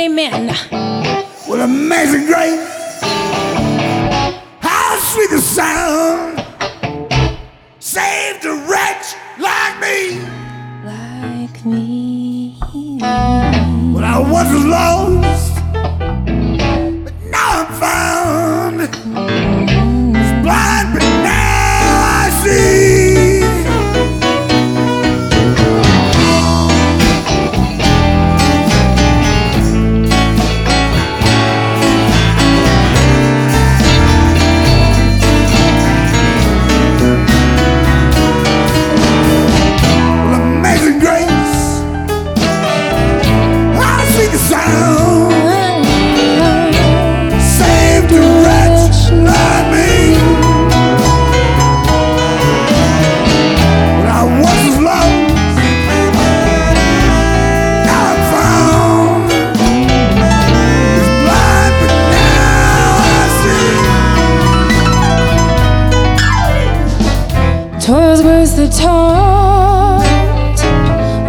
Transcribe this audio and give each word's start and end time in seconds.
amen. 0.00 0.54
Well, 1.48 1.62
amazing 1.62 2.26
grace. 2.26 2.77
was 68.08 68.22
worth 68.22 68.56
the 68.56 68.68
taunt. 68.68 70.02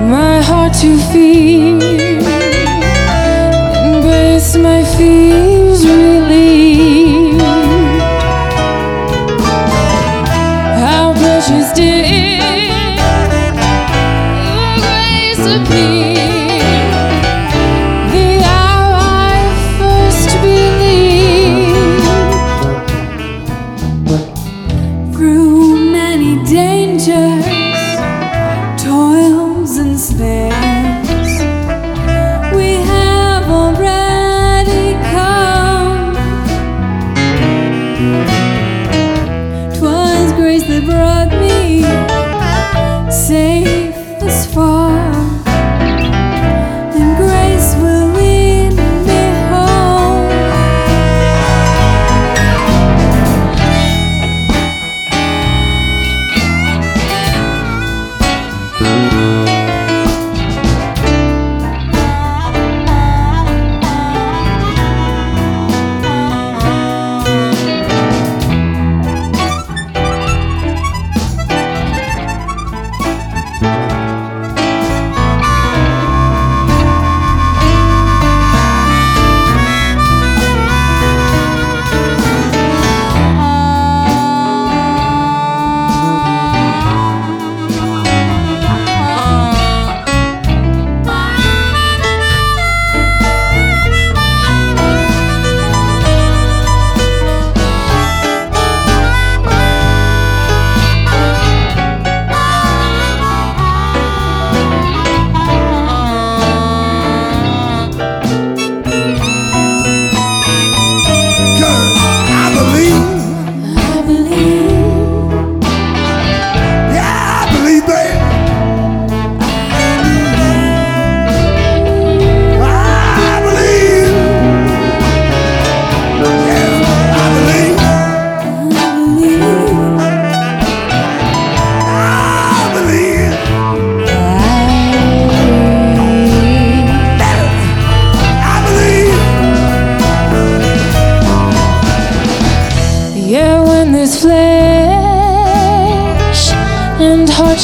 My 0.10 0.42
heart 0.42 0.74
to 0.76 0.98
feed. 1.12 1.99
that 40.68 40.84
brought 40.86 41.32
me 41.42 41.82
safe 43.12 43.94
this 44.20 44.54
far. 44.54 44.79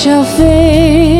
shall 0.05 0.23
fade. 0.23 1.14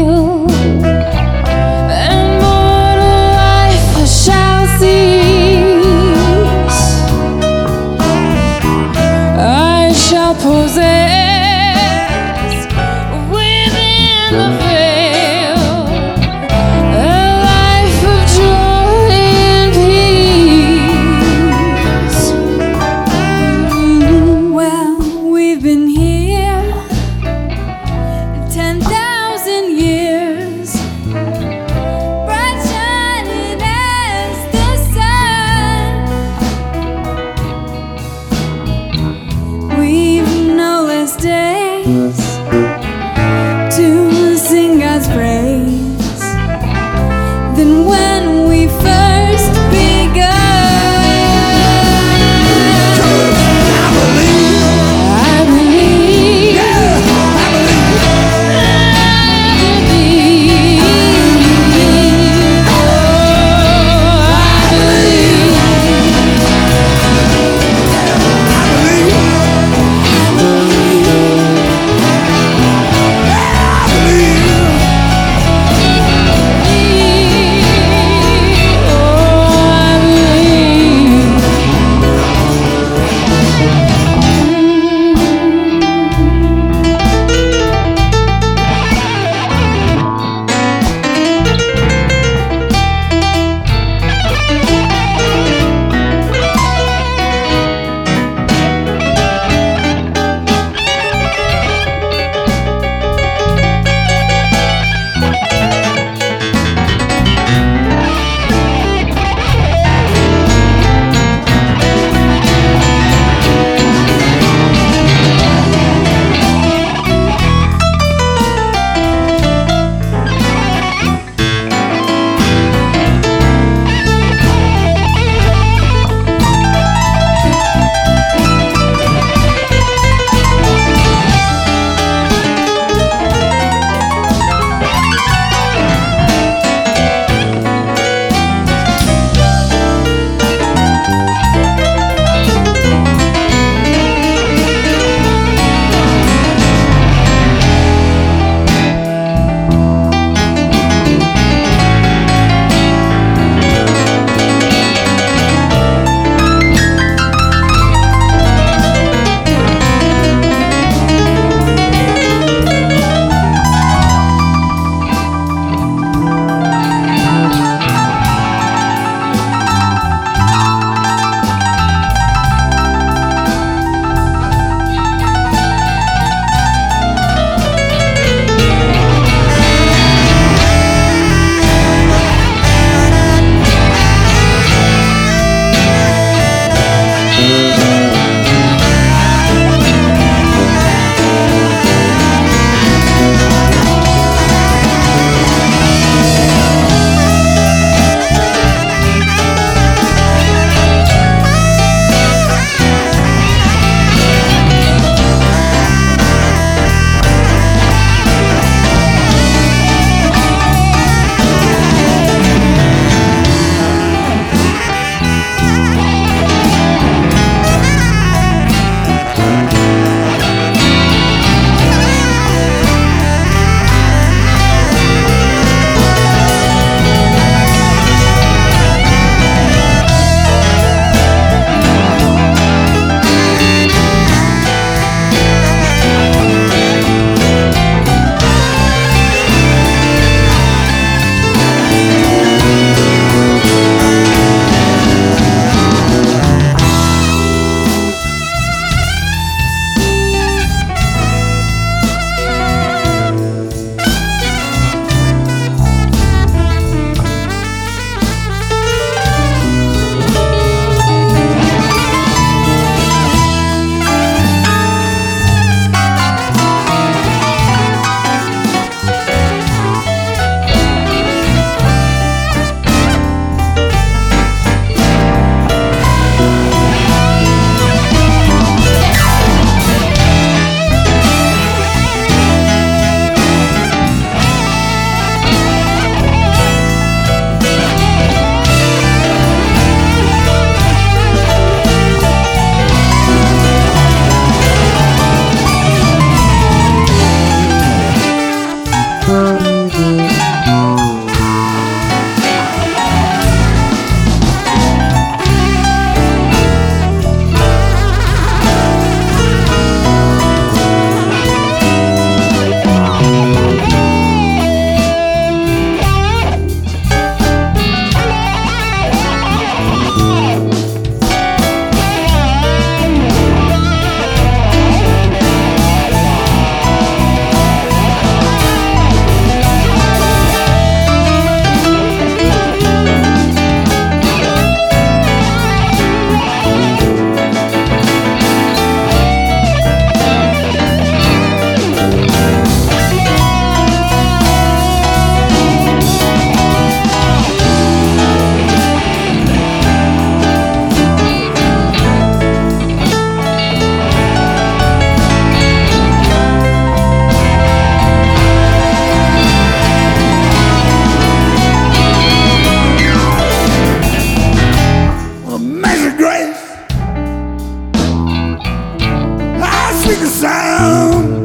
make 370.15 370.23
a 370.23 370.27
sound. 370.27 371.44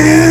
man. 0.00 0.29